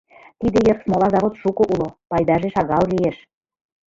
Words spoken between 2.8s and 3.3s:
лиеш.